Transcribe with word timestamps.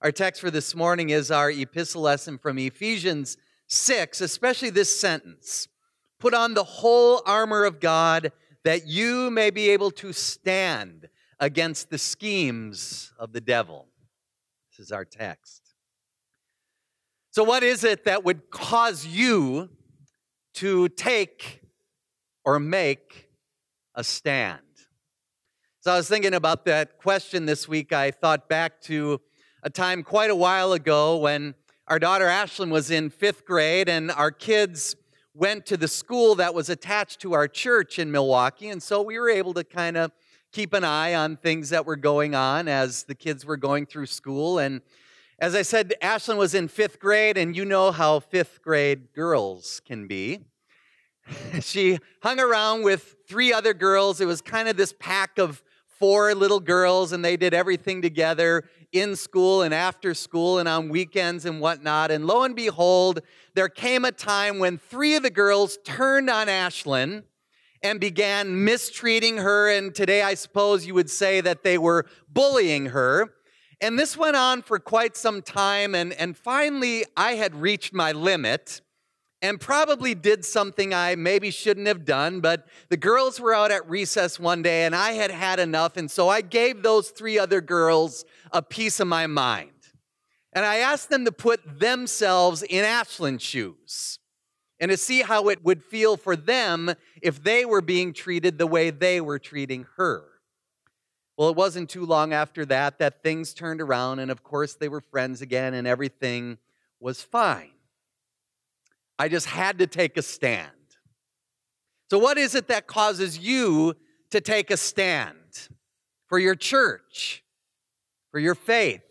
Our 0.00 0.12
text 0.12 0.40
for 0.40 0.50
this 0.52 0.76
morning 0.76 1.10
is 1.10 1.32
our 1.32 1.50
epistle 1.50 2.02
lesson 2.02 2.38
from 2.38 2.56
Ephesians 2.56 3.36
6, 3.66 4.20
especially 4.20 4.70
this 4.70 4.98
sentence 4.98 5.66
Put 6.20 6.34
on 6.34 6.54
the 6.54 6.64
whole 6.64 7.20
armor 7.26 7.64
of 7.64 7.80
God 7.80 8.32
that 8.64 8.86
you 8.86 9.30
may 9.30 9.50
be 9.50 9.70
able 9.70 9.90
to 9.92 10.12
stand 10.12 11.08
against 11.40 11.90
the 11.90 11.98
schemes 11.98 13.12
of 13.18 13.32
the 13.32 13.40
devil. 13.40 13.86
This 14.70 14.86
is 14.86 14.92
our 14.92 15.04
text. 15.04 15.62
So, 17.30 17.42
what 17.42 17.62
is 17.64 17.82
it 17.82 18.04
that 18.04 18.24
would 18.24 18.50
cause 18.50 19.04
you 19.06 19.68
to 20.54 20.88
take 20.90 21.60
or 22.44 22.60
make 22.60 23.28
a 23.94 24.02
stand? 24.02 24.60
So, 25.80 25.92
I 25.92 25.96
was 25.96 26.08
thinking 26.08 26.34
about 26.34 26.64
that 26.64 26.98
question 26.98 27.46
this 27.46 27.68
week. 27.68 27.92
I 27.92 28.10
thought 28.12 28.48
back 28.48 28.80
to 28.82 29.20
a 29.62 29.70
time 29.70 30.02
quite 30.02 30.30
a 30.30 30.36
while 30.36 30.72
ago 30.72 31.16
when 31.16 31.54
our 31.88 31.98
daughter 31.98 32.26
Ashlyn 32.26 32.70
was 32.70 32.90
in 32.90 33.10
fifth 33.10 33.44
grade 33.44 33.88
and 33.88 34.10
our 34.10 34.30
kids 34.30 34.94
went 35.34 35.66
to 35.66 35.76
the 35.76 35.88
school 35.88 36.34
that 36.36 36.54
was 36.54 36.68
attached 36.68 37.20
to 37.20 37.32
our 37.32 37.48
church 37.48 37.98
in 37.98 38.10
Milwaukee. 38.10 38.68
And 38.68 38.82
so 38.82 39.02
we 39.02 39.18
were 39.18 39.30
able 39.30 39.54
to 39.54 39.64
kind 39.64 39.96
of 39.96 40.12
keep 40.52 40.72
an 40.72 40.84
eye 40.84 41.14
on 41.14 41.36
things 41.36 41.70
that 41.70 41.86
were 41.86 41.96
going 41.96 42.34
on 42.34 42.68
as 42.68 43.04
the 43.04 43.14
kids 43.14 43.44
were 43.44 43.56
going 43.56 43.86
through 43.86 44.06
school. 44.06 44.58
And 44.58 44.80
as 45.38 45.54
I 45.54 45.62
said, 45.62 45.94
Ashlyn 46.02 46.36
was 46.36 46.54
in 46.54 46.66
fifth 46.68 46.98
grade, 46.98 47.36
and 47.36 47.56
you 47.56 47.64
know 47.64 47.92
how 47.92 48.18
fifth 48.18 48.60
grade 48.62 49.12
girls 49.12 49.80
can 49.84 50.08
be. 50.08 50.40
she 51.60 51.98
hung 52.22 52.40
around 52.40 52.82
with 52.82 53.16
three 53.28 53.52
other 53.52 53.74
girls. 53.74 54.20
It 54.20 54.26
was 54.26 54.40
kind 54.40 54.68
of 54.68 54.76
this 54.76 54.94
pack 54.98 55.38
of 55.38 55.62
four 55.86 56.34
little 56.34 56.60
girls, 56.60 57.12
and 57.12 57.24
they 57.24 57.36
did 57.36 57.54
everything 57.54 58.02
together 58.02 58.64
in 58.92 59.16
school 59.16 59.62
and 59.62 59.74
after 59.74 60.14
school 60.14 60.58
and 60.58 60.68
on 60.68 60.88
weekends 60.88 61.44
and 61.44 61.60
whatnot. 61.60 62.10
And 62.10 62.26
lo 62.26 62.42
and 62.42 62.56
behold, 62.56 63.20
there 63.54 63.68
came 63.68 64.04
a 64.04 64.12
time 64.12 64.58
when 64.58 64.78
three 64.78 65.14
of 65.14 65.22
the 65.22 65.30
girls 65.30 65.78
turned 65.84 66.30
on 66.30 66.46
Ashlyn 66.46 67.24
and 67.82 68.00
began 68.00 68.64
mistreating 68.64 69.38
her. 69.38 69.70
And 69.70 69.94
today, 69.94 70.22
I 70.22 70.34
suppose 70.34 70.86
you 70.86 70.94
would 70.94 71.10
say 71.10 71.40
that 71.40 71.62
they 71.62 71.78
were 71.78 72.06
bullying 72.28 72.86
her. 72.86 73.34
And 73.80 73.98
this 73.98 74.16
went 74.16 74.36
on 74.36 74.62
for 74.62 74.78
quite 74.78 75.16
some 75.16 75.42
time. 75.42 75.94
And, 75.94 76.12
and 76.14 76.36
finally, 76.36 77.04
I 77.16 77.32
had 77.32 77.54
reached 77.54 77.92
my 77.92 78.12
limit 78.12 78.80
and 79.40 79.60
probably 79.60 80.14
did 80.14 80.44
something 80.44 80.92
I 80.92 81.14
maybe 81.14 81.50
shouldn't 81.50 81.86
have 81.86 82.04
done. 82.04 82.40
But 82.40 82.66
the 82.88 82.96
girls 82.96 83.40
were 83.40 83.54
out 83.54 83.70
at 83.70 83.88
recess 83.88 84.38
one 84.38 84.62
day 84.62 84.84
and 84.84 84.94
I 84.94 85.12
had 85.12 85.30
had 85.30 85.60
enough. 85.60 85.96
And 85.96 86.10
so 86.10 86.28
I 86.28 86.40
gave 86.40 86.82
those 86.82 87.10
three 87.10 87.38
other 87.38 87.60
girls 87.60 88.24
a 88.52 88.62
piece 88.62 89.00
of 89.00 89.06
my 89.06 89.26
mind. 89.26 89.70
And 90.52 90.64
I 90.64 90.78
asked 90.78 91.10
them 91.10 91.24
to 91.24 91.32
put 91.32 91.78
themselves 91.78 92.62
in 92.62 92.84
Ashlyn's 92.84 93.42
shoes 93.42 94.18
and 94.80 94.90
to 94.90 94.96
see 94.96 95.22
how 95.22 95.48
it 95.48 95.64
would 95.64 95.84
feel 95.84 96.16
for 96.16 96.36
them 96.36 96.94
if 97.22 97.42
they 97.42 97.64
were 97.64 97.80
being 97.80 98.12
treated 98.12 98.58
the 98.58 98.66
way 98.66 98.90
they 98.90 99.20
were 99.20 99.38
treating 99.38 99.86
her. 99.96 100.24
Well, 101.36 101.50
it 101.50 101.56
wasn't 101.56 101.90
too 101.90 102.04
long 102.04 102.32
after 102.32 102.64
that 102.66 102.98
that 102.98 103.22
things 103.22 103.54
turned 103.54 103.80
around, 103.80 104.18
and 104.18 104.30
of 104.30 104.42
course, 104.42 104.74
they 104.74 104.88
were 104.88 105.00
friends 105.00 105.40
again, 105.40 105.74
and 105.74 105.86
everything 105.86 106.58
was 106.98 107.22
fine. 107.22 107.70
I 109.18 109.28
just 109.28 109.46
had 109.46 109.78
to 109.78 109.86
take 109.86 110.16
a 110.16 110.22
stand. 110.22 110.70
So, 112.10 112.18
what 112.18 112.38
is 112.38 112.54
it 112.54 112.68
that 112.68 112.86
causes 112.86 113.38
you 113.38 113.94
to 114.30 114.40
take 114.40 114.70
a 114.70 114.76
stand 114.76 115.68
for 116.26 116.38
your 116.38 116.54
church, 116.54 117.42
for 118.30 118.38
your 118.38 118.54
faith, 118.54 119.02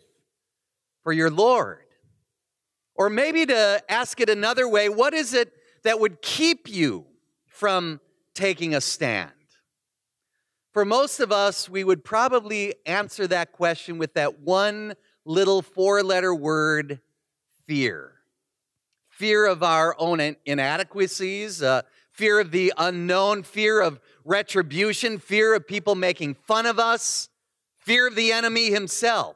for 1.02 1.12
your 1.12 1.30
Lord? 1.30 1.84
Or 2.94 3.08
maybe 3.10 3.46
to 3.46 3.82
ask 3.88 4.20
it 4.20 4.28
another 4.28 4.68
way, 4.68 4.88
what 4.88 5.14
is 5.14 5.32
it 5.34 5.52
that 5.84 6.00
would 6.00 6.20
keep 6.20 6.68
you 6.68 7.06
from 7.46 8.00
taking 8.34 8.74
a 8.74 8.80
stand? 8.80 9.30
For 10.72 10.84
most 10.84 11.20
of 11.20 11.30
us, 11.30 11.68
we 11.68 11.84
would 11.84 12.04
probably 12.04 12.74
answer 12.86 13.26
that 13.28 13.52
question 13.52 13.98
with 13.98 14.14
that 14.14 14.40
one 14.40 14.94
little 15.24 15.62
four 15.62 16.02
letter 16.02 16.34
word 16.34 17.00
fear 17.66 18.17
fear 19.18 19.46
of 19.46 19.64
our 19.64 19.96
own 19.98 20.36
inadequacies, 20.46 21.60
uh, 21.60 21.82
fear 22.12 22.38
of 22.38 22.52
the 22.52 22.72
unknown, 22.78 23.42
fear 23.42 23.80
of 23.80 23.98
retribution, 24.24 25.18
fear 25.18 25.54
of 25.54 25.66
people 25.66 25.96
making 25.96 26.34
fun 26.34 26.66
of 26.66 26.78
us, 26.78 27.28
fear 27.78 28.06
of 28.06 28.14
the 28.14 28.30
enemy 28.30 28.70
himself. 28.70 29.34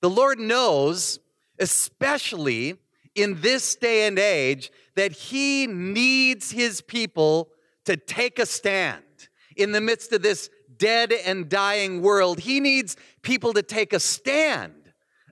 The 0.00 0.10
Lord 0.10 0.40
knows, 0.40 1.20
especially 1.60 2.78
in 3.14 3.40
this 3.42 3.76
day 3.76 4.08
and 4.08 4.18
age, 4.18 4.72
that 4.96 5.12
He 5.12 5.68
needs 5.68 6.50
His 6.50 6.80
people 6.80 7.50
to 7.84 7.96
take 7.96 8.40
a 8.40 8.46
stand 8.46 9.04
in 9.56 9.70
the 9.70 9.80
midst 9.80 10.12
of 10.12 10.22
this 10.22 10.50
dead 10.76 11.12
and 11.12 11.48
dying 11.48 12.02
world. 12.02 12.40
He 12.40 12.58
needs 12.58 12.96
people 13.22 13.52
to 13.52 13.62
take 13.62 13.92
a 13.92 14.00
stand 14.00 14.77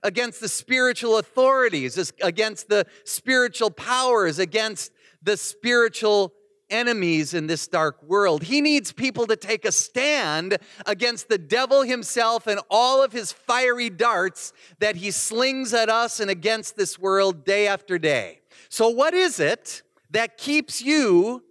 against 0.03 0.39
the 0.39 0.47
spiritual 0.47 1.17
authorities, 1.17 2.13
against 2.21 2.69
the 2.69 2.85
spiritual 3.03 3.71
powers, 3.71 4.39
against 4.39 4.91
the 5.21 5.37
spiritual 5.37 6.33
enemies 6.69 7.33
in 7.33 7.47
this 7.47 7.67
dark 7.67 8.01
world. 8.03 8.43
He 8.43 8.61
needs 8.61 8.91
people 8.91 9.27
to 9.27 9.35
take 9.35 9.65
a 9.65 9.71
stand 9.71 10.57
against 10.85 11.29
the 11.29 11.37
devil 11.37 11.83
himself 11.83 12.47
and 12.47 12.59
all 12.69 13.03
of 13.03 13.11
his 13.11 13.31
fiery 13.31 13.89
darts 13.89 14.53
that 14.79 14.97
he 14.97 15.11
slings 15.11 15.73
at 15.73 15.89
us 15.89 16.19
and 16.19 16.29
against 16.29 16.75
this 16.75 16.99
world 16.99 17.45
day 17.45 17.67
after 17.67 17.97
day. 17.97 18.41
So, 18.69 18.89
what 18.89 19.13
is 19.13 19.39
it 19.39 19.81
that 20.11 20.37
keeps 20.37 20.81
you 20.81 21.43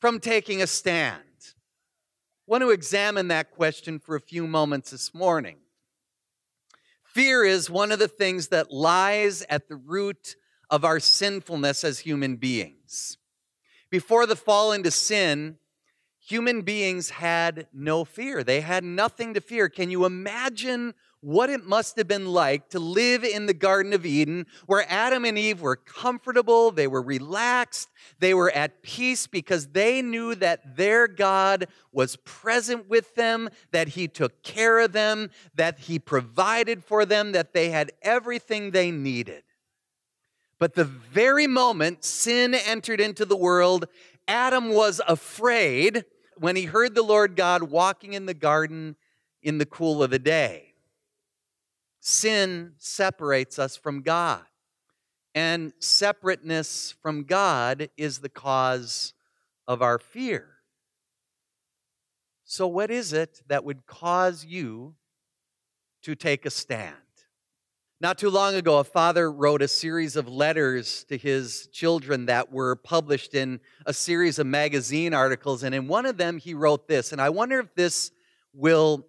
from 0.00 0.18
taking 0.18 0.62
a 0.62 0.66
stand? 0.66 1.22
I 1.22 2.50
want 2.50 2.62
to 2.62 2.70
examine 2.70 3.28
that 3.28 3.52
question 3.52 3.98
for 3.98 4.16
a 4.16 4.20
few 4.20 4.46
moments 4.46 4.90
this 4.90 5.14
morning. 5.14 5.56
Fear 7.12 7.44
is 7.44 7.68
one 7.68 7.92
of 7.92 7.98
the 7.98 8.08
things 8.08 8.48
that 8.48 8.72
lies 8.72 9.44
at 9.50 9.68
the 9.68 9.76
root 9.76 10.34
of 10.70 10.82
our 10.82 10.98
sinfulness 10.98 11.84
as 11.84 11.98
human 11.98 12.36
beings. 12.36 13.18
Before 13.90 14.24
the 14.24 14.34
fall 14.34 14.72
into 14.72 14.90
sin, 14.90 15.58
human 16.18 16.62
beings 16.62 17.10
had 17.10 17.66
no 17.70 18.06
fear. 18.06 18.42
They 18.42 18.62
had 18.62 18.82
nothing 18.82 19.34
to 19.34 19.42
fear. 19.42 19.68
Can 19.68 19.90
you 19.90 20.06
imagine 20.06 20.94
what 21.22 21.48
it 21.48 21.64
must 21.64 21.96
have 21.96 22.08
been 22.08 22.26
like 22.26 22.68
to 22.68 22.80
live 22.80 23.22
in 23.22 23.46
the 23.46 23.54
Garden 23.54 23.92
of 23.92 24.04
Eden 24.04 24.44
where 24.66 24.84
Adam 24.88 25.24
and 25.24 25.38
Eve 25.38 25.62
were 25.62 25.76
comfortable, 25.76 26.72
they 26.72 26.88
were 26.88 27.00
relaxed, 27.00 27.88
they 28.18 28.34
were 28.34 28.50
at 28.50 28.82
peace 28.82 29.28
because 29.28 29.68
they 29.68 30.02
knew 30.02 30.34
that 30.34 30.76
their 30.76 31.06
God 31.06 31.68
was 31.92 32.16
present 32.16 32.88
with 32.88 33.14
them, 33.14 33.48
that 33.70 33.88
He 33.88 34.08
took 34.08 34.42
care 34.42 34.80
of 34.80 34.92
them, 34.92 35.30
that 35.54 35.78
He 35.78 36.00
provided 36.00 36.84
for 36.84 37.06
them, 37.06 37.32
that 37.32 37.54
they 37.54 37.70
had 37.70 37.92
everything 38.02 38.72
they 38.72 38.90
needed. 38.90 39.44
But 40.58 40.74
the 40.74 40.84
very 40.84 41.46
moment 41.46 42.04
sin 42.04 42.52
entered 42.54 43.00
into 43.00 43.24
the 43.24 43.36
world, 43.36 43.86
Adam 44.26 44.70
was 44.70 45.00
afraid 45.06 46.04
when 46.36 46.56
he 46.56 46.64
heard 46.64 46.94
the 46.94 47.02
Lord 47.02 47.36
God 47.36 47.64
walking 47.64 48.12
in 48.12 48.26
the 48.26 48.34
garden 48.34 48.96
in 49.42 49.58
the 49.58 49.66
cool 49.66 50.02
of 50.02 50.10
the 50.10 50.18
day. 50.18 50.71
Sin 52.04 52.72
separates 52.78 53.60
us 53.60 53.76
from 53.76 54.02
God. 54.02 54.42
And 55.36 55.72
separateness 55.78 56.96
from 57.00 57.22
God 57.22 57.90
is 57.96 58.18
the 58.18 58.28
cause 58.28 59.14
of 59.68 59.82
our 59.82 60.00
fear. 60.00 60.48
So, 62.44 62.66
what 62.66 62.90
is 62.90 63.12
it 63.12 63.40
that 63.46 63.64
would 63.64 63.86
cause 63.86 64.44
you 64.44 64.96
to 66.02 66.16
take 66.16 66.44
a 66.44 66.50
stand? 66.50 66.96
Not 68.00 68.18
too 68.18 68.30
long 68.30 68.56
ago, 68.56 68.78
a 68.78 68.84
father 68.84 69.30
wrote 69.30 69.62
a 69.62 69.68
series 69.68 70.16
of 70.16 70.26
letters 70.26 71.04
to 71.04 71.16
his 71.16 71.68
children 71.68 72.26
that 72.26 72.50
were 72.50 72.74
published 72.74 73.32
in 73.32 73.60
a 73.86 73.92
series 73.92 74.40
of 74.40 74.48
magazine 74.48 75.14
articles. 75.14 75.62
And 75.62 75.72
in 75.72 75.86
one 75.86 76.04
of 76.04 76.16
them, 76.16 76.38
he 76.38 76.52
wrote 76.52 76.88
this. 76.88 77.12
And 77.12 77.20
I 77.20 77.30
wonder 77.30 77.60
if 77.60 77.72
this 77.76 78.10
will 78.52 79.06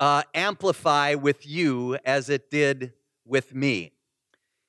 uh, 0.00 0.22
amplify 0.34 1.14
with 1.14 1.46
you 1.46 1.98
as 2.04 2.28
it 2.28 2.50
did 2.50 2.92
with 3.24 3.54
me. 3.54 3.92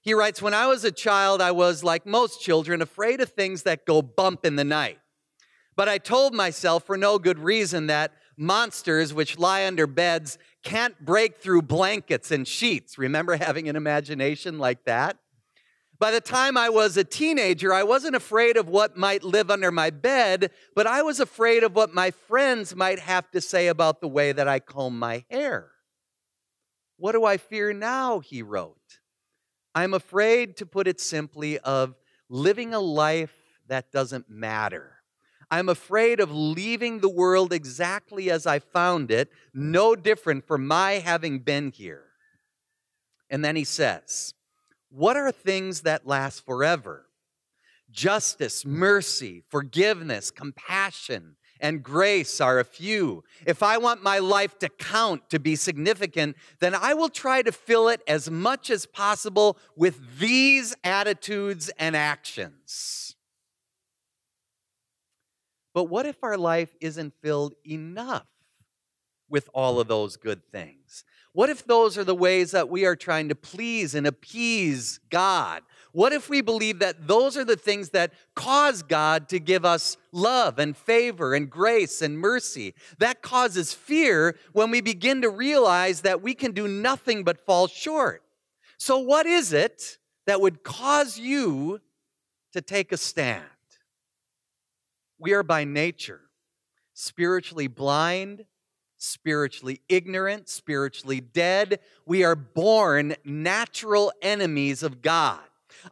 He 0.01 0.13
writes, 0.13 0.41
When 0.41 0.53
I 0.53 0.67
was 0.67 0.83
a 0.83 0.91
child, 0.91 1.41
I 1.41 1.51
was, 1.51 1.83
like 1.83 2.05
most 2.05 2.41
children, 2.41 2.81
afraid 2.81 3.19
of 3.21 3.29
things 3.29 3.63
that 3.63 3.85
go 3.85 4.01
bump 4.01 4.45
in 4.45 4.55
the 4.55 4.63
night. 4.63 4.99
But 5.75 5.89
I 5.89 5.97
told 5.97 6.33
myself, 6.33 6.85
for 6.85 6.97
no 6.97 7.19
good 7.19 7.39
reason, 7.39 7.87
that 7.87 8.13
monsters 8.37 9.13
which 9.13 9.37
lie 9.37 9.65
under 9.65 9.85
beds 9.85 10.37
can't 10.63 11.03
break 11.03 11.37
through 11.37 11.63
blankets 11.63 12.31
and 12.31 12.47
sheets. 12.47 12.97
Remember 12.97 13.35
having 13.35 13.67
an 13.67 13.75
imagination 13.75 14.59
like 14.59 14.85
that? 14.85 15.17
By 15.99 16.11
the 16.11 16.21
time 16.21 16.57
I 16.57 16.69
was 16.69 16.95
a 16.95 17.03
teenager, 17.03 17.73
I 17.73 17.83
wasn't 17.83 18.15
afraid 18.15 18.55
of 18.55 18.69
what 18.69 18.97
might 18.97 19.23
live 19.23 19.49
under 19.49 19.71
my 19.71 19.89
bed, 19.89 20.51
but 20.75 20.85
I 20.85 21.01
was 21.01 21.19
afraid 21.19 21.63
of 21.63 21.75
what 21.75 21.93
my 21.93 22.11
friends 22.11 22.75
might 22.75 22.99
have 22.99 23.31
to 23.31 23.41
say 23.41 23.67
about 23.67 23.99
the 23.99 24.07
way 24.07 24.31
that 24.31 24.47
I 24.47 24.59
comb 24.59 24.99
my 24.99 25.25
hair. 25.31 25.71
What 26.97 27.13
do 27.13 27.25
I 27.25 27.37
fear 27.37 27.73
now? 27.73 28.19
He 28.19 28.43
wrote. 28.43 28.99
I'm 29.73 29.93
afraid, 29.93 30.57
to 30.57 30.65
put 30.65 30.87
it 30.87 30.99
simply, 30.99 31.57
of 31.59 31.95
living 32.29 32.73
a 32.73 32.79
life 32.79 33.33
that 33.67 33.91
doesn't 33.91 34.29
matter. 34.29 34.97
I'm 35.49 35.69
afraid 35.69 36.19
of 36.19 36.31
leaving 36.31 36.99
the 36.99 37.09
world 37.09 37.53
exactly 37.53 38.29
as 38.29 38.45
I 38.45 38.59
found 38.59 39.11
it, 39.11 39.31
no 39.53 39.95
different 39.95 40.45
from 40.45 40.67
my 40.67 40.93
having 40.93 41.39
been 41.39 41.71
here. 41.71 42.03
And 43.29 43.43
then 43.43 43.55
he 43.55 43.63
says, 43.63 44.33
What 44.89 45.17
are 45.17 45.31
things 45.31 45.81
that 45.81 46.07
last 46.07 46.45
forever? 46.45 47.05
Justice, 47.89 48.65
mercy, 48.65 49.43
forgiveness, 49.49 50.31
compassion, 50.31 51.35
and 51.59 51.83
grace 51.83 52.39
are 52.39 52.59
a 52.59 52.63
few. 52.63 53.23
If 53.45 53.63
I 53.63 53.77
want 53.77 54.03
my 54.03 54.19
life 54.19 54.59
to 54.59 54.69
count, 54.69 55.29
to 55.29 55.39
be 55.39 55.55
significant, 55.55 56.35
then 56.59 56.75
I 56.75 56.93
will 56.93 57.09
try 57.09 57.41
to 57.41 57.51
fill 57.51 57.89
it 57.89 58.01
as 58.07 58.29
much 58.29 58.69
as 58.69 58.85
possible 58.85 59.57
with 59.75 60.19
these 60.19 60.75
attitudes 60.83 61.69
and 61.79 61.95
actions. 61.95 63.15
But 65.73 65.85
what 65.85 66.05
if 66.05 66.23
our 66.23 66.37
life 66.37 66.75
isn't 66.81 67.13
filled 67.21 67.53
enough 67.65 68.27
with 69.29 69.49
all 69.53 69.79
of 69.79 69.87
those 69.87 70.17
good 70.17 70.41
things? 70.51 71.03
What 71.33 71.49
if 71.51 71.65
those 71.65 71.97
are 71.99 72.03
the 72.03 72.15
ways 72.15 72.49
that 72.51 72.67
we 72.67 72.85
are 72.85 72.95
trying 72.95 73.29
to 73.29 73.35
please 73.35 73.93
and 73.93 74.07
appease 74.07 74.99
God? 75.09 75.61
What 75.91 76.11
if 76.11 76.29
we 76.29 76.41
believe 76.41 76.79
that 76.79 77.07
those 77.07 77.37
are 77.37 77.45
the 77.45 77.55
things 77.55 77.89
that 77.89 78.11
cause 78.35 78.81
God 78.81 79.29
to 79.29 79.39
give 79.39 79.63
us 79.63 79.97
love 80.11 80.57
and 80.57 80.75
favor 80.75 81.35
and 81.35 81.49
grace 81.49 82.01
and 82.01 82.17
mercy? 82.17 82.73
That 82.97 83.21
causes 83.21 83.73
fear 83.73 84.35
when 84.53 84.71
we 84.71 84.81
begin 84.81 85.21
to 85.21 85.29
realize 85.29 86.01
that 86.01 86.23
we 86.23 86.33
can 86.33 86.53
do 86.53 86.67
nothing 86.67 87.23
but 87.23 87.45
fall 87.45 87.67
short. 87.67 88.23
So, 88.79 88.97
what 88.97 89.25
is 89.25 89.53
it 89.53 89.99
that 90.25 90.41
would 90.41 90.63
cause 90.63 91.19
you 91.19 91.81
to 92.53 92.61
take 92.61 92.91
a 92.91 92.97
stand? 92.97 93.43
We 95.19 95.33
are 95.33 95.43
by 95.43 95.65
nature 95.65 96.21
spiritually 96.93 97.67
blind 97.67 98.45
spiritually 98.97 99.81
ignorant, 99.89 100.49
spiritually 100.49 101.21
dead. 101.21 101.79
We 102.05 102.23
are 102.23 102.35
born 102.35 103.15
natural 103.23 104.11
enemies 104.21 104.83
of 104.83 105.01
God. 105.01 105.39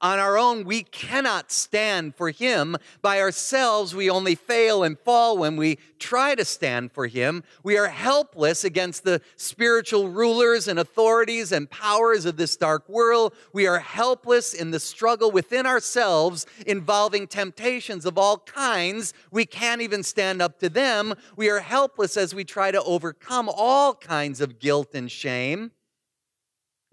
On 0.02 0.20
our 0.20 0.38
own, 0.38 0.66
we 0.66 0.84
cannot 0.84 1.52
stand 1.52 2.16
for 2.16 2.32
Him. 2.32 2.78
By 3.02 3.20
ourselves, 3.22 3.96
we 3.96 4.10
only 4.10 4.36
fail 4.36 4.84
and 4.84 4.98
fall 5.00 5.38
when 5.38 5.58
we 5.58 5.80
try 6.00 6.36
to 6.36 6.46
stand 6.46 6.92
for 6.92 7.08
Him. 7.08 7.44
We 7.64 7.78
are 7.78 7.88
helpless 7.88 8.64
against 8.64 9.04
the 9.04 9.22
spiritual 9.36 10.10
rulers 10.10 10.68
and 10.68 10.80
authorities 10.80 11.52
and 11.52 11.70
powers 11.70 12.26
of 12.26 12.38
this 12.38 12.56
dark 12.56 12.88
world. 12.90 13.34
We 13.54 13.68
are 13.68 13.80
helpless 13.80 14.54
in 14.54 14.72
the 14.72 14.80
struggle 14.80 15.32
within 15.32 15.66
ourselves 15.66 16.46
involving 16.66 17.28
temptations 17.28 18.06
of 18.06 18.18
all 18.18 18.40
kinds. 18.40 19.14
We 19.32 19.46
can't 19.46 19.82
even 19.82 20.04
stand 20.04 20.42
up 20.42 20.60
to 20.60 20.70
them. 20.70 21.14
We 21.36 21.50
are 21.50 21.60
helpless 21.60 22.18
as 22.18 22.36
we 22.36 22.44
try 22.44 22.72
to 22.72 22.84
overcome 22.84 23.50
all 23.50 23.94
kinds 23.94 24.42
of 24.42 24.60
guilt 24.60 24.94
and 24.94 25.10
shame. 25.12 25.72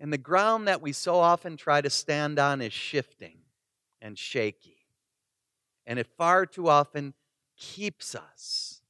And 0.03 0.13
the 0.13 0.19
ground 0.19 0.67
that 0.67 0.83
we 0.83 0.91
so 0.91 1.15
often 1.15 1.57
try 1.57 1.81
to 1.81 1.89
stand 1.89 2.41
on 2.41 2.61
is 2.61 2.73
shifting 2.73 3.37
and 4.01 4.19
shaky. 4.19 4.79
And 5.87 5.97
it 5.97 6.09
far 6.19 6.45
too 6.45 6.69
often 6.69 7.15
keeps 7.57 8.17
us 8.17 8.83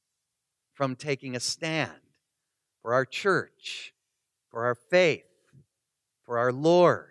from 0.73 0.97
taking 0.97 1.37
a 1.37 1.41
stand 1.41 1.93
for 2.81 2.94
our 2.94 3.05
church, 3.05 3.93
for 4.49 4.64
our 4.64 4.75
faith, 4.75 5.26
for 6.23 6.38
our 6.38 6.50
Lord. 6.50 7.11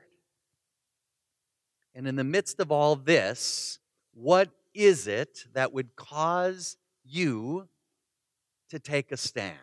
And 1.93 2.07
in 2.07 2.15
the 2.15 2.23
midst 2.23 2.59
of 2.59 2.71
all 2.71 2.95
this, 2.95 3.77
what 4.15 4.49
is 4.73 5.05
it 5.05 5.45
that 5.53 5.73
would 5.73 5.95
cause 5.95 6.75
you 7.05 7.67
to 8.69 8.79
take 8.79 9.11
a 9.11 9.17
stand? 9.17 9.57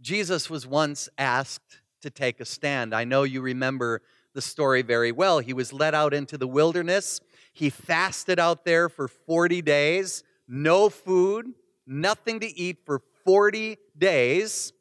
Jesus 0.00 0.48
was 0.48 0.66
once 0.66 1.10
asked 1.18 1.82
to 2.06 2.10
take 2.10 2.40
a 2.40 2.44
stand. 2.44 2.94
I 2.94 3.04
know 3.04 3.24
you 3.24 3.40
remember 3.40 4.00
the 4.32 4.40
story 4.40 4.82
very 4.82 5.10
well. 5.10 5.40
He 5.40 5.52
was 5.52 5.72
led 5.72 5.94
out 5.94 6.14
into 6.14 6.38
the 6.38 6.46
wilderness. 6.46 7.20
He 7.52 7.68
fasted 7.68 8.38
out 8.38 8.64
there 8.64 8.88
for 8.88 9.08
40 9.08 9.60
days, 9.62 10.22
no 10.46 10.88
food, 10.88 11.52
nothing 11.84 12.38
to 12.40 12.58
eat 12.58 12.78
for 12.86 13.02
40 13.24 13.76
days. 13.98 14.72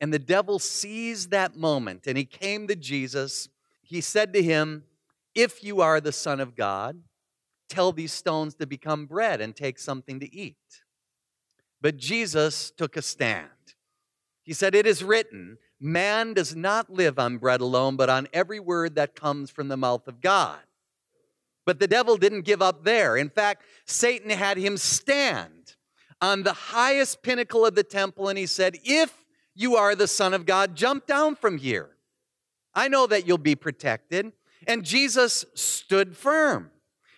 And 0.00 0.12
the 0.12 0.18
devil 0.18 0.58
seized 0.58 1.30
that 1.30 1.56
moment 1.56 2.06
and 2.06 2.16
he 2.16 2.24
came 2.24 2.66
to 2.68 2.76
Jesus. 2.76 3.48
He 3.82 4.00
said 4.00 4.32
to 4.32 4.42
him, 4.42 4.84
If 5.34 5.62
you 5.62 5.82
are 5.82 6.00
the 6.00 6.12
Son 6.12 6.40
of 6.40 6.56
God, 6.56 7.02
tell 7.68 7.92
these 7.92 8.12
stones 8.12 8.54
to 8.54 8.66
become 8.66 9.04
bread 9.04 9.42
and 9.42 9.54
take 9.54 9.78
something 9.78 10.20
to 10.20 10.34
eat. 10.34 10.56
But 11.82 11.98
Jesus 11.98 12.70
took 12.70 12.96
a 12.96 13.02
stand. 13.02 13.50
He 14.42 14.52
said, 14.52 14.74
It 14.74 14.86
is 14.86 15.02
written, 15.02 15.58
Man 15.80 16.34
does 16.34 16.56
not 16.56 16.90
live 16.90 17.18
on 17.18 17.38
bread 17.38 17.60
alone, 17.60 17.96
but 17.96 18.08
on 18.08 18.28
every 18.32 18.60
word 18.60 18.94
that 18.94 19.14
comes 19.14 19.50
from 19.50 19.68
the 19.68 19.76
mouth 19.76 20.08
of 20.08 20.20
God. 20.20 20.58
But 21.66 21.80
the 21.80 21.88
devil 21.88 22.16
didn't 22.16 22.42
give 22.42 22.62
up 22.62 22.84
there. 22.84 23.16
In 23.16 23.28
fact, 23.28 23.64
Satan 23.84 24.30
had 24.30 24.56
him 24.56 24.76
stand 24.76 25.74
on 26.20 26.42
the 26.42 26.52
highest 26.52 27.22
pinnacle 27.22 27.66
of 27.66 27.74
the 27.74 27.82
temple, 27.82 28.28
and 28.28 28.38
he 28.38 28.46
said, 28.46 28.78
If 28.84 29.24
you 29.54 29.76
are 29.76 29.94
the 29.94 30.08
Son 30.08 30.32
of 30.32 30.46
God, 30.46 30.76
jump 30.76 31.06
down 31.06 31.34
from 31.34 31.58
here. 31.58 31.90
I 32.74 32.88
know 32.88 33.06
that 33.06 33.26
you'll 33.26 33.38
be 33.38 33.56
protected. 33.56 34.32
And 34.66 34.84
Jesus 34.84 35.44
stood 35.54 36.16
firm. 36.16 36.70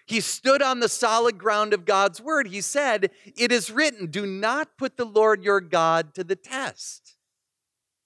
He 0.06 0.20
stood 0.20 0.62
on 0.62 0.81
the 0.81 0.88
solid 0.88 1.37
ground 1.37 1.75
of 1.75 1.84
God's 1.84 2.20
word. 2.20 2.49
He 2.49 2.61
said, 2.61 3.11
It 3.37 3.52
is 3.52 3.70
written, 3.70 4.06
do 4.06 4.25
not 4.25 4.78
put 4.78 4.96
the 4.96 5.04
Lord 5.04 5.44
your 5.44 5.61
God 5.61 6.14
to 6.14 6.25
the 6.25 6.37
test. 6.37 7.07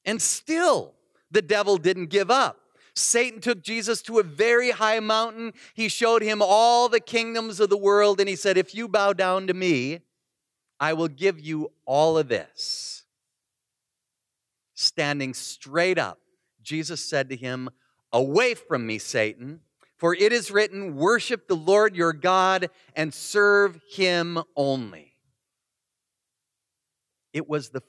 And 0.04 0.20
still, 0.20 0.94
the 1.30 1.42
devil 1.42 1.76
didn't 1.76 2.06
give 2.06 2.30
up. 2.30 2.58
Satan 2.94 3.40
took 3.40 3.62
Jesus 3.62 4.02
to 4.02 4.18
a 4.18 4.22
very 4.22 4.70
high 4.70 5.00
mountain. 5.00 5.54
He 5.74 5.88
showed 5.88 6.22
him 6.22 6.42
all 6.42 6.88
the 6.88 7.00
kingdoms 7.00 7.58
of 7.58 7.70
the 7.70 7.76
world, 7.76 8.20
and 8.20 8.28
he 8.28 8.36
said, 8.36 8.58
If 8.58 8.74
you 8.74 8.88
bow 8.88 9.12
down 9.12 9.46
to 9.46 9.54
me, 9.54 10.00
I 10.78 10.92
will 10.92 11.08
give 11.08 11.40
you 11.40 11.72
all 11.86 12.18
of 12.18 12.28
this. 12.28 13.04
Standing 14.74 15.32
straight 15.32 15.98
up, 15.98 16.18
Jesus 16.62 17.02
said 17.04 17.28
to 17.30 17.36
him, 17.36 17.70
Away 18.12 18.54
from 18.54 18.86
me, 18.86 18.98
Satan, 18.98 19.60
for 19.96 20.14
it 20.14 20.32
is 20.32 20.50
written, 20.50 20.96
Worship 20.96 21.48
the 21.48 21.56
Lord 21.56 21.96
your 21.96 22.12
God 22.12 22.68
and 22.94 23.14
serve 23.14 23.80
him 23.90 24.42
only. 24.56 25.12
It 27.32 27.48
was 27.48 27.70
the 27.70 27.82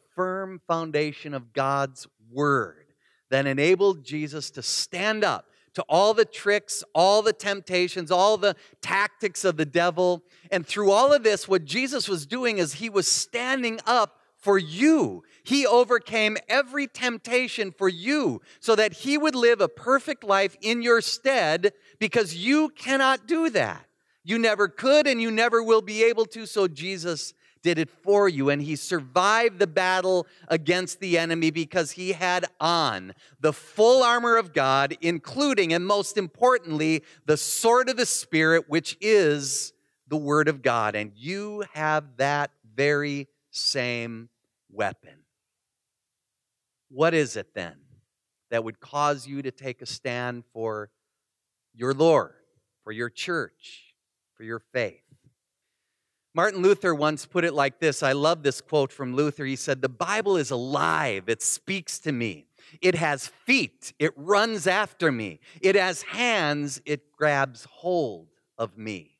firm 0.43 0.59
foundation 0.67 1.33
of 1.33 1.53
God's 1.53 2.05
word 2.29 2.87
that 3.29 3.47
enabled 3.47 4.03
Jesus 4.03 4.51
to 4.51 4.61
stand 4.61 5.23
up 5.23 5.45
to 5.73 5.81
all 5.83 6.13
the 6.13 6.25
tricks, 6.25 6.83
all 6.93 7.21
the 7.21 7.31
temptations, 7.31 8.11
all 8.11 8.35
the 8.35 8.53
tactics 8.81 9.45
of 9.45 9.55
the 9.55 9.65
devil. 9.65 10.21
And 10.51 10.67
through 10.67 10.91
all 10.91 11.13
of 11.13 11.23
this, 11.23 11.47
what 11.47 11.63
Jesus 11.63 12.09
was 12.09 12.25
doing 12.25 12.57
is 12.57 12.73
he 12.73 12.89
was 12.89 13.07
standing 13.07 13.79
up 13.85 14.17
for 14.35 14.57
you. 14.57 15.23
He 15.45 15.65
overcame 15.65 16.35
every 16.49 16.87
temptation 16.87 17.71
for 17.71 17.87
you 17.87 18.41
so 18.59 18.75
that 18.75 18.91
he 18.91 19.17
would 19.17 19.35
live 19.35 19.61
a 19.61 19.69
perfect 19.69 20.25
life 20.25 20.57
in 20.61 20.81
your 20.81 20.99
stead 20.99 21.71
because 21.99 22.35
you 22.35 22.67
cannot 22.67 23.27
do 23.27 23.49
that. 23.51 23.85
You 24.25 24.37
never 24.37 24.67
could 24.67 25.07
and 25.07 25.21
you 25.21 25.31
never 25.31 25.63
will 25.63 25.81
be 25.81 26.03
able 26.03 26.25
to. 26.25 26.45
So 26.45 26.67
Jesus 26.67 27.33
did 27.63 27.79
it 27.79 27.89
for 27.89 28.29
you. 28.29 28.49
And 28.49 28.61
he 28.61 28.75
survived 28.75 29.57
the 29.57 29.65
battle 29.65 30.27
against 30.49 30.99
the 30.99 31.17
enemy 31.17 31.49
because 31.49 31.91
he 31.91 32.11
had 32.11 32.45
on 32.59 33.13
the 33.39 33.53
full 33.53 34.03
armor 34.03 34.37
of 34.37 34.53
God, 34.53 34.95
including 35.01 35.73
and 35.73 35.87
most 35.87 36.17
importantly, 36.17 37.03
the 37.25 37.37
sword 37.37 37.89
of 37.89 37.97
the 37.97 38.05
Spirit, 38.05 38.69
which 38.69 38.97
is 39.01 39.73
the 40.07 40.17
word 40.17 40.47
of 40.47 40.61
God. 40.61 40.95
And 40.95 41.13
you 41.15 41.63
have 41.73 42.17
that 42.17 42.51
very 42.75 43.27
same 43.49 44.29
weapon. 44.69 45.23
What 46.89 47.13
is 47.15 47.35
it 47.37 47.55
then 47.55 47.77
that 48.51 48.63
would 48.63 48.79
cause 48.79 49.25
you 49.25 49.41
to 49.41 49.51
take 49.51 49.81
a 49.81 49.85
stand 49.85 50.43
for 50.53 50.91
your 51.73 51.93
Lord, 51.93 52.33
for 52.83 52.91
your 52.91 53.09
church, 53.09 53.95
for 54.35 54.43
your 54.43 54.59
faith? 54.59 55.01
Martin 56.35 56.61
Luther 56.61 56.95
once 56.95 57.25
put 57.25 57.45
it 57.45 57.53
like 57.53 57.79
this. 57.79 58.01
I 58.01 58.13
love 58.13 58.41
this 58.41 58.59
quote 58.59 58.91
from 58.91 59.15
Luther. 59.15 59.45
He 59.45 59.55
said, 59.55 59.81
The 59.81 59.89
Bible 59.89 60.35
is 60.35 60.49
alive, 60.49 61.25
it 61.27 61.41
speaks 61.41 61.99
to 61.99 62.11
me. 62.11 62.47
It 62.81 62.95
has 62.95 63.27
feet, 63.27 63.93
it 63.99 64.13
runs 64.15 64.65
after 64.65 65.11
me. 65.11 65.39
It 65.61 65.75
has 65.75 66.01
hands, 66.01 66.81
it 66.85 67.11
grabs 67.11 67.65
hold 67.65 68.29
of 68.57 68.77
me. 68.77 69.17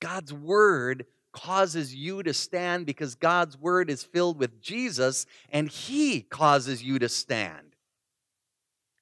God's 0.00 0.32
word 0.32 1.06
causes 1.32 1.94
you 1.94 2.22
to 2.22 2.34
stand 2.34 2.86
because 2.86 3.14
God's 3.14 3.56
word 3.56 3.90
is 3.90 4.04
filled 4.04 4.38
with 4.38 4.60
Jesus 4.60 5.26
and 5.50 5.68
he 5.68 6.20
causes 6.20 6.82
you 6.82 6.98
to 6.98 7.08
stand. 7.08 7.74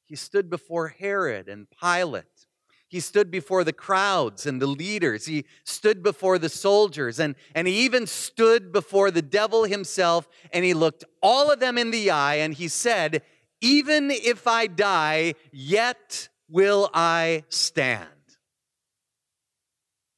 He 0.07 0.17
stood 0.17 0.49
before 0.49 0.89
Herod 0.89 1.49
and 1.49 1.67
Pilate. 1.71 2.47
He 2.91 2.99
stood 2.99 3.31
before 3.31 3.63
the 3.63 3.73
crowds 3.73 4.47
and 4.47 4.61
the 4.61 4.67
leaders. 4.67 5.27
He 5.27 5.45
stood 5.63 6.03
before 6.03 6.41
the 6.41 6.49
soldiers 6.49 7.21
and, 7.21 7.37
and 7.55 7.69
he 7.69 7.85
even 7.85 8.05
stood 8.09 8.73
before 8.73 9.13
the 9.13 9.23
devil 9.23 9.63
himself 9.63 10.29
and 10.53 10.65
he 10.65 10.75
looked 10.75 11.05
all 11.23 11.53
of 11.53 11.61
them 11.61 11.79
in 11.79 11.93
the 11.93 12.11
eye 12.11 12.35
and 12.35 12.53
he 12.53 12.67
said, 12.67 13.23
Even 13.61 14.11
if 14.11 14.49
I 14.49 14.67
die, 14.67 15.35
yet 15.53 16.31
will 16.49 16.91
I 16.93 17.45
stand. 17.49 18.09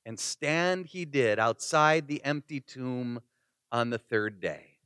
And 0.06 0.18
stand 0.18 0.86
he 0.86 1.04
did 1.04 1.38
outside 1.38 2.08
the 2.08 2.24
empty 2.24 2.60
tomb 2.60 3.20
on 3.70 3.90
the 3.90 3.98
third 3.98 4.40
day. 4.40 4.78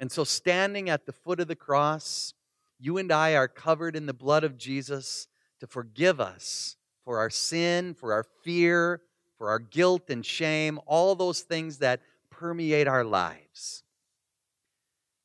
And 0.00 0.10
so, 0.10 0.24
standing 0.24 0.90
at 0.90 1.06
the 1.06 1.12
foot 1.12 1.38
of 1.38 1.46
the 1.46 1.56
cross, 1.56 2.34
you 2.78 2.98
and 2.98 3.12
I 3.12 3.36
are 3.36 3.48
covered 3.48 3.94
in 3.94 4.06
the 4.06 4.12
blood 4.12 4.42
of 4.42 4.58
Jesus 4.58 5.28
to 5.60 5.66
forgive 5.66 6.20
us 6.20 6.76
for 7.04 7.18
our 7.18 7.30
sin, 7.30 7.94
for 7.94 8.12
our 8.12 8.24
fear, 8.44 9.02
for 9.36 9.48
our 9.48 9.58
guilt 9.58 10.10
and 10.10 10.24
shame, 10.24 10.80
all 10.86 11.14
those 11.14 11.40
things 11.40 11.78
that 11.78 12.00
permeate 12.30 12.88
our 12.88 13.04
lives. 13.04 13.82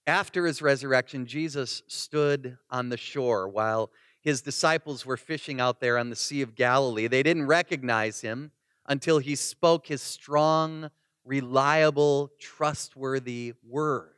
After 0.06 0.46
his 0.46 0.62
resurrection, 0.62 1.26
Jesus 1.26 1.82
stood 1.88 2.58
on 2.70 2.90
the 2.90 2.98
shore 2.98 3.48
while 3.48 3.90
his 4.22 4.42
disciples 4.42 5.06
were 5.06 5.18
fishing 5.18 5.60
out 5.60 5.80
there 5.80 5.98
on 5.98 6.10
the 6.10 6.16
Sea 6.16 6.42
of 6.42 6.56
Galilee. 6.56 7.08
They 7.08 7.24
didn't 7.24 7.48
recognize 7.48 8.22
him 8.22 8.52
until 8.86 9.20
he 9.20 9.36
spoke 9.36 9.88
his 9.88 10.02
strong, 10.02 10.90
reliable, 11.26 12.32
trustworthy 12.40 13.54
word. 13.68 14.10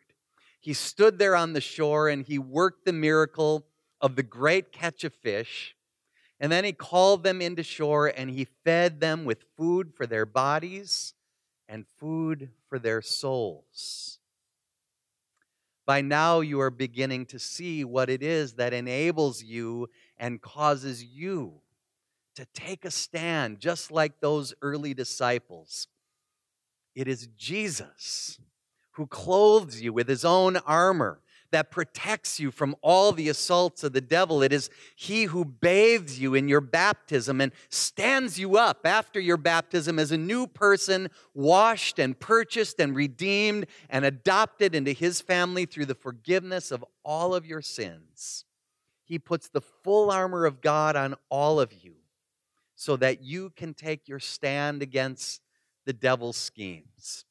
He 0.60 0.74
stood 0.74 1.20
there 1.20 1.36
on 1.36 1.54
the 1.54 1.62
shore 1.62 2.10
and 2.10 2.26
he 2.26 2.40
worked 2.40 2.86
the 2.86 2.94
miracle 2.94 3.68
of 4.02 4.16
the 4.16 4.24
great 4.24 4.72
catch 4.72 5.04
of 5.04 5.14
fish. 5.14 5.76
And 6.40 6.52
then 6.52 6.64
he 6.64 6.74
called 6.74 7.24
them 7.24 7.42
into 7.42 7.64
shore 7.64 8.08
and 8.08 8.30
he 8.30 8.46
fed 8.64 9.00
them 9.00 9.26
with 9.26 9.46
food 9.58 9.94
for 9.96 10.06
their 10.06 10.26
bodies 10.26 11.14
and 11.70 11.86
food 11.98 12.50
for 12.68 12.78
their 12.78 13.02
souls. 13.02 14.20
By 15.86 16.02
now, 16.02 16.40
you 16.40 16.60
are 16.62 16.72
beginning 16.72 17.28
to 17.28 17.40
see 17.40 17.84
what 17.84 18.10
it 18.10 18.24
is 18.24 18.54
that 18.54 18.74
enables 18.74 19.44
you 19.44 19.90
and 20.18 20.42
causes 20.42 21.04
you 21.04 21.62
to 22.36 22.46
take 22.54 22.86
a 22.86 22.92
stand, 22.92 23.60
just 23.60 23.92
like 23.92 24.20
those 24.20 24.54
early 24.62 24.94
disciples. 24.94 25.88
It 26.96 27.08
is 27.08 27.28
Jesus 27.38 28.40
who 28.92 29.08
clothes 29.08 29.82
you 29.82 29.94
with 29.94 30.08
his 30.08 30.26
own 30.26 30.58
armor 30.58 31.20
that 31.56 31.72
protects 31.72 32.38
you 32.38 32.52
from 32.52 32.76
all 32.82 33.14
the 33.14 33.30
assaults 33.30 33.82
of 33.86 33.94
the 33.94 34.02
devil. 34.02 34.44
It 34.44 34.52
is 34.52 34.70
He 34.94 35.24
who 35.24 35.46
bathes 35.46 36.20
you 36.20 36.36
in 36.36 36.50
your 36.50 36.60
baptism 36.60 37.40
and 37.40 37.54
stands 37.70 38.38
you 38.38 38.58
up 38.58 38.82
after 38.84 39.22
your 39.22 39.38
baptism 39.38 39.98
as 39.98 40.12
a 40.12 40.18
new 40.18 40.48
person, 40.48 41.10
washed 41.34 41.98
and 41.98 42.20
purchased 42.20 42.78
and 42.82 42.94
redeemed 42.94 43.68
and 43.90 44.04
adopted 44.04 44.76
into 44.76 44.92
His 44.92 45.22
family 45.22 45.66
through 45.66 45.86
the 45.86 45.96
forgiveness 45.96 46.72
of 46.72 46.84
all 47.06 47.34
of 47.34 47.46
your 47.46 47.62
sins. 47.62 48.44
He 49.06 49.18
puts 49.18 49.48
the 49.48 49.62
full 49.62 50.12
armor 50.12 50.46
of 50.46 50.60
God 50.60 50.98
on 50.98 51.16
all 51.30 51.62
of 51.62 51.72
you 51.72 51.94
so 52.76 52.98
that 52.98 53.24
you 53.24 53.50
can 53.52 53.74
take 53.74 54.10
your 54.10 54.20
stand 54.20 54.82
against 54.82 55.42
the 55.86 55.94
devil's 55.94 56.36
schemes. 56.36 57.24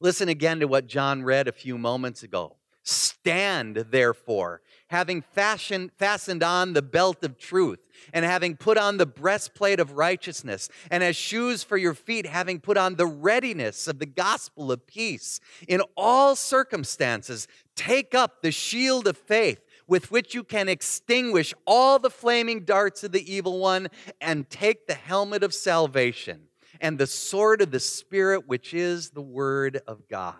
Listen 0.00 0.30
again 0.30 0.58
to 0.60 0.66
what 0.66 0.86
John 0.86 1.22
read 1.22 1.48
a 1.48 1.52
few 1.52 1.76
moments 1.76 2.22
ago. 2.22 2.56
Stand, 2.88 3.86
therefore, 3.90 4.62
having 4.86 5.20
fashioned, 5.20 5.90
fastened 5.98 6.44
on 6.44 6.72
the 6.72 6.82
belt 6.82 7.24
of 7.24 7.36
truth, 7.36 7.80
and 8.12 8.24
having 8.24 8.56
put 8.56 8.78
on 8.78 8.96
the 8.96 9.06
breastplate 9.06 9.80
of 9.80 9.96
righteousness, 9.96 10.68
and 10.88 11.02
as 11.02 11.16
shoes 11.16 11.64
for 11.64 11.76
your 11.76 11.94
feet, 11.94 12.26
having 12.26 12.60
put 12.60 12.76
on 12.76 12.94
the 12.94 13.06
readiness 13.06 13.88
of 13.88 13.98
the 13.98 14.06
gospel 14.06 14.70
of 14.70 14.86
peace. 14.86 15.40
In 15.66 15.82
all 15.96 16.36
circumstances, 16.36 17.48
take 17.74 18.14
up 18.14 18.40
the 18.40 18.52
shield 18.52 19.08
of 19.08 19.16
faith 19.16 19.60
with 19.88 20.12
which 20.12 20.32
you 20.32 20.44
can 20.44 20.68
extinguish 20.68 21.52
all 21.66 21.98
the 21.98 22.10
flaming 22.10 22.64
darts 22.64 23.02
of 23.02 23.10
the 23.10 23.32
evil 23.32 23.58
one, 23.58 23.88
and 24.20 24.48
take 24.48 24.86
the 24.86 24.94
helmet 24.94 25.42
of 25.42 25.52
salvation 25.52 26.42
and 26.80 26.98
the 26.98 27.06
sword 27.06 27.62
of 27.62 27.72
the 27.72 27.80
Spirit, 27.80 28.46
which 28.46 28.72
is 28.74 29.10
the 29.10 29.22
word 29.22 29.80
of 29.88 30.06
God. 30.08 30.36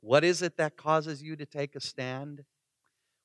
What 0.00 0.24
is 0.24 0.42
it 0.42 0.56
that 0.56 0.76
causes 0.76 1.22
you 1.22 1.36
to 1.36 1.46
take 1.46 1.74
a 1.74 1.80
stand? 1.80 2.44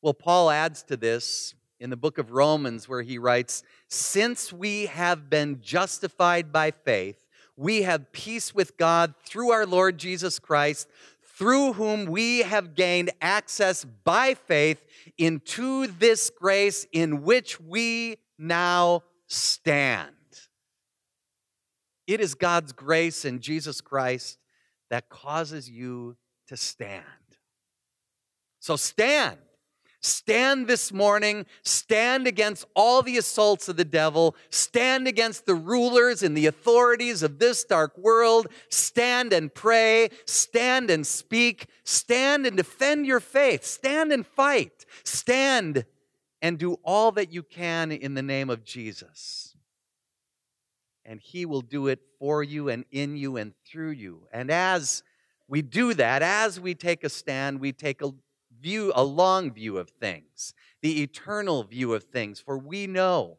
Well, 0.01 0.13
Paul 0.13 0.49
adds 0.49 0.83
to 0.83 0.97
this 0.97 1.53
in 1.79 1.89
the 1.89 1.97
book 1.97 2.17
of 2.17 2.31
Romans, 2.31 2.87
where 2.87 3.01
he 3.01 3.17
writes, 3.17 3.63
Since 3.87 4.51
we 4.51 4.87
have 4.87 5.29
been 5.29 5.61
justified 5.61 6.51
by 6.51 6.71
faith, 6.71 7.17
we 7.55 7.83
have 7.83 8.11
peace 8.11 8.55
with 8.55 8.77
God 8.77 9.13
through 9.25 9.51
our 9.51 9.65
Lord 9.65 9.97
Jesus 9.97 10.39
Christ, 10.39 10.87
through 11.21 11.73
whom 11.73 12.05
we 12.05 12.39
have 12.39 12.75
gained 12.75 13.11
access 13.21 13.85
by 13.85 14.33
faith 14.33 14.83
into 15.17 15.87
this 15.87 16.29
grace 16.29 16.85
in 16.91 17.23
which 17.23 17.59
we 17.59 18.17
now 18.37 19.03
stand. 19.27 20.11
It 22.07 22.19
is 22.19 22.35
God's 22.35 22.71
grace 22.73 23.25
in 23.25 23.39
Jesus 23.39 23.81
Christ 23.81 24.37
that 24.89 25.09
causes 25.09 25.69
you 25.69 26.17
to 26.47 26.57
stand. 26.57 27.03
So 28.59 28.75
stand. 28.75 29.38
Stand 30.03 30.67
this 30.67 30.91
morning. 30.91 31.45
Stand 31.63 32.27
against 32.27 32.65
all 32.75 33.01
the 33.01 33.17
assaults 33.17 33.69
of 33.69 33.77
the 33.77 33.85
devil. 33.85 34.35
Stand 34.50 35.07
against 35.07 35.45
the 35.45 35.55
rulers 35.55 36.21
and 36.21 36.35
the 36.35 36.45
authorities 36.45 37.23
of 37.23 37.39
this 37.39 37.63
dark 37.63 37.97
world. 37.97 38.47
Stand 38.67 39.31
and 39.31 39.53
pray. 39.53 40.09
Stand 40.25 40.89
and 40.89 41.07
speak. 41.07 41.67
Stand 41.85 42.45
and 42.45 42.57
defend 42.57 43.05
your 43.05 43.21
faith. 43.21 43.63
Stand 43.63 44.12
and 44.12 44.27
fight. 44.27 44.85
Stand 45.05 45.85
and 46.41 46.59
do 46.59 46.73
all 46.83 47.13
that 47.13 47.31
you 47.31 47.41
can 47.41 47.93
in 47.93 48.13
the 48.13 48.21
name 48.21 48.50
of 48.50 48.65
Jesus. 48.65 49.55
And 51.05 51.21
he 51.21 51.45
will 51.45 51.62
do 51.62 51.88
it 51.88 52.00
for 52.19 52.43
you 52.43 52.67
and 52.67 52.83
in 52.91 53.15
you 53.15 53.38
and 53.38 53.53
through 53.65 53.91
you. 53.91 54.27
And 54.33 54.51
as 54.51 55.01
we 55.47 55.62
do 55.62 55.93
that 55.93 56.21
as 56.21 56.59
we 56.59 56.73
take 56.73 57.03
a 57.03 57.09
stand, 57.09 57.59
we 57.59 57.71
take 57.71 58.01
a 58.01 58.12
view, 58.62 58.91
a 58.95 59.03
long 59.03 59.51
view 59.51 59.77
of 59.77 59.89
things, 59.89 60.53
the 60.81 61.01
eternal 61.01 61.63
view 61.63 61.93
of 61.93 62.03
things, 62.03 62.39
for 62.39 62.57
we 62.57 62.88
know 62.88 63.38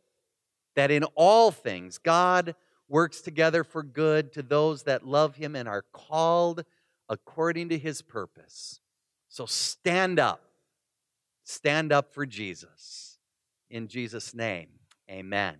that 0.76 0.90
in 0.90 1.04
all 1.14 1.50
things 1.50 1.98
God 1.98 2.54
works 2.88 3.20
together 3.20 3.64
for 3.64 3.82
good 3.82 4.32
to 4.34 4.42
those 4.42 4.82
that 4.82 5.06
love 5.06 5.36
him 5.36 5.56
and 5.56 5.68
are 5.68 5.84
called 5.92 6.64
according 7.08 7.70
to 7.70 7.78
his 7.78 8.02
purpose. 8.02 8.80
So 9.28 9.46
stand 9.46 10.18
up. 10.18 10.42
Stand 11.44 11.92
up 11.92 12.12
for 12.12 12.24
Jesus. 12.24 13.18
In 13.70 13.88
Jesus' 13.88 14.34
name, 14.34 14.68
amen. 15.10 15.56